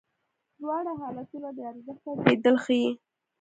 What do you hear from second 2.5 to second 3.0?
ښیې.